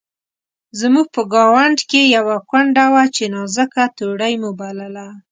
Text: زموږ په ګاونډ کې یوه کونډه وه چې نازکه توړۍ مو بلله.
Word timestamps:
زموږ 0.79 1.07
په 1.15 1.21
ګاونډ 1.33 1.79
کې 1.89 2.01
یوه 2.17 2.35
کونډه 2.49 2.85
وه 2.93 3.03
چې 3.15 3.23
نازکه 3.35 3.83
توړۍ 3.97 4.33
مو 4.41 4.51
بلله. 4.59 5.07